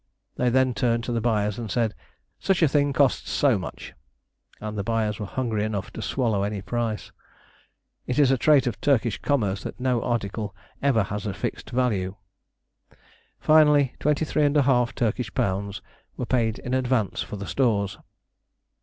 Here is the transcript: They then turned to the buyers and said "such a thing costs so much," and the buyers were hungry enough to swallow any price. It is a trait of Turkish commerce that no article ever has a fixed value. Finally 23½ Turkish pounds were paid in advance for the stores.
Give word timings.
They 0.35 0.49
then 0.49 0.73
turned 0.73 1.03
to 1.03 1.11
the 1.11 1.21
buyers 1.21 1.59
and 1.59 1.69
said 1.69 1.93
"such 2.39 2.63
a 2.63 2.67
thing 2.67 2.91
costs 2.91 3.29
so 3.29 3.59
much," 3.59 3.93
and 4.59 4.75
the 4.75 4.83
buyers 4.83 5.19
were 5.19 5.27
hungry 5.27 5.63
enough 5.63 5.93
to 5.93 6.01
swallow 6.01 6.41
any 6.41 6.59
price. 6.59 7.11
It 8.07 8.17
is 8.17 8.31
a 8.31 8.37
trait 8.39 8.65
of 8.65 8.81
Turkish 8.81 9.21
commerce 9.21 9.61
that 9.61 9.79
no 9.79 10.01
article 10.01 10.55
ever 10.81 11.03
has 11.03 11.27
a 11.27 11.35
fixed 11.35 11.69
value. 11.69 12.15
Finally 13.39 13.93
23½ 13.99 14.95
Turkish 14.95 15.31
pounds 15.35 15.83
were 16.17 16.25
paid 16.25 16.57
in 16.57 16.73
advance 16.73 17.21
for 17.21 17.35
the 17.35 17.45
stores. 17.45 17.99